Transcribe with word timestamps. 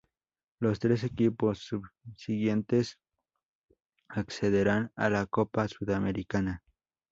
Los 0.59 0.79
tres 0.79 1.03
equipos 1.03 1.59
subsiguientes 1.59 2.97
accederán 4.07 4.91
a 4.95 5.11
la 5.11 5.27
Copa 5.27 5.67
Sudamericana. 5.67 6.63